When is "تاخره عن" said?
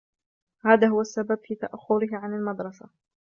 1.55-2.33